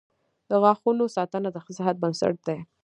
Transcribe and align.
•د 0.49 0.51
غاښونو 0.63 1.05
ساتنه 1.15 1.49
د 1.51 1.57
ښه 1.63 1.71
صحت 1.77 1.95
بنسټ 2.03 2.35
دی. 2.47 2.57